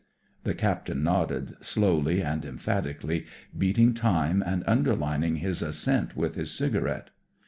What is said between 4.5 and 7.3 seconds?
underlining his assent with his cigarette.)